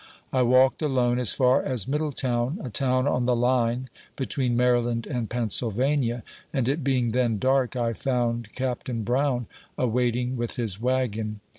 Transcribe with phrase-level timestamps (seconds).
[0.33, 5.29] I walked alone as far as Middletown, a town on the line between Maryland and
[5.29, 9.45] Penn sylvania, and it being then dark, I found Captain Brown
[9.77, 11.39] awaiting with his wagon.